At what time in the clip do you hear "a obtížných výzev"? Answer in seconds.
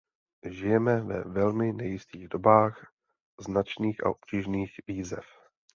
4.05-5.25